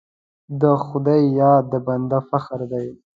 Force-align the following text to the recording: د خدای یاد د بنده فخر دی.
د 0.61 0.63
خدای 0.85 1.21
یاد 1.39 1.63
د 1.71 1.73
بنده 1.87 2.19
فخر 2.29 2.59
دی. 2.71 2.87